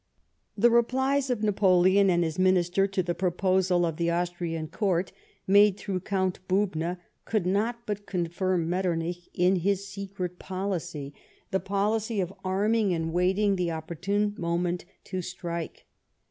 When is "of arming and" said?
12.19-13.13